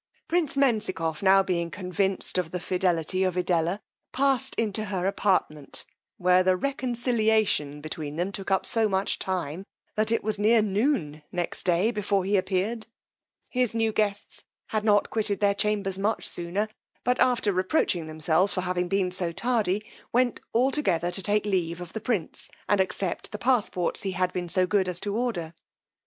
Prince 0.27 0.57
Menzikoff, 0.57 1.21
being 1.45 1.67
now 1.67 1.69
convinced 1.69 2.39
of 2.39 2.49
the 2.49 2.59
fidelity 2.59 3.23
of 3.23 3.35
Edella, 3.35 3.81
passed 4.11 4.55
into 4.55 4.85
her 4.85 5.05
apartment, 5.05 5.83
where 6.17 6.41
the 6.41 6.55
reconciliation 6.55 7.81
between 7.81 8.15
them 8.15 8.31
took 8.31 8.49
up 8.49 8.65
so 8.65 8.89
much 8.89 9.19
time, 9.19 9.63
that 9.93 10.11
it 10.11 10.23
was 10.23 10.39
near 10.39 10.63
noon 10.63 11.21
next 11.31 11.67
day 11.67 11.91
before 11.91 12.25
he 12.25 12.35
appeared: 12.35 12.87
his 13.51 13.75
new 13.75 13.91
guests 13.93 14.43
had 14.69 14.83
not 14.83 15.11
quitted 15.11 15.39
their 15.39 15.53
chambers 15.53 15.99
much 15.99 16.27
sooner; 16.27 16.67
but 17.03 17.19
after 17.19 17.53
reproaching 17.53 18.07
themselves 18.07 18.51
for 18.51 18.61
having 18.61 18.87
been 18.87 19.11
so 19.11 19.31
tardy, 19.31 19.85
went 20.11 20.41
altogether 20.51 21.11
to 21.11 21.21
take 21.21 21.45
leave 21.45 21.79
of 21.79 21.93
the 21.93 22.01
prince, 22.01 22.49
and 22.67 22.81
accept 22.81 23.31
the 23.31 23.37
passports 23.37 24.01
he 24.01 24.13
had 24.13 24.33
been 24.33 24.49
so 24.49 24.65
good 24.65 24.87
to 24.87 25.15
order. 25.15 25.53